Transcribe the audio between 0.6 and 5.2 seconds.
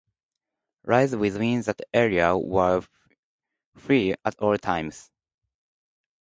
Rides within that area were free at all times.